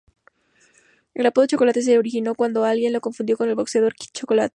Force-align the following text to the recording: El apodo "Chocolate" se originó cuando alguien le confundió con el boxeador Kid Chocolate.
El 1.13 1.27
apodo 1.27 1.45
"Chocolate" 1.45 1.83
se 1.83 1.99
originó 1.99 2.33
cuando 2.33 2.63
alguien 2.65 2.91
le 2.91 2.99
confundió 3.01 3.37
con 3.37 3.49
el 3.49 3.53
boxeador 3.53 3.93
Kid 3.93 4.09
Chocolate. 4.13 4.49